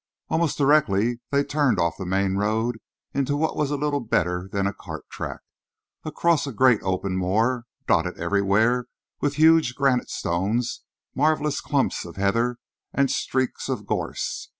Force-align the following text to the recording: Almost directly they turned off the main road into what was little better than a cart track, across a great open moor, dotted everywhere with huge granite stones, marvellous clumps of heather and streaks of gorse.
Almost 0.29 0.57
directly 0.57 1.19
they 1.29 1.43
turned 1.43 1.77
off 1.77 1.95
the 1.97 2.07
main 2.07 2.35
road 2.35 2.79
into 3.13 3.37
what 3.37 3.55
was 3.55 3.69
little 3.69 3.99
better 3.99 4.49
than 4.51 4.65
a 4.65 4.73
cart 4.73 5.07
track, 5.11 5.41
across 6.03 6.47
a 6.47 6.51
great 6.51 6.81
open 6.81 7.15
moor, 7.15 7.65
dotted 7.85 8.17
everywhere 8.17 8.87
with 9.19 9.35
huge 9.35 9.75
granite 9.75 10.09
stones, 10.09 10.81
marvellous 11.13 11.61
clumps 11.61 12.03
of 12.03 12.15
heather 12.15 12.57
and 12.91 13.11
streaks 13.11 13.69
of 13.69 13.85
gorse. 13.85 14.49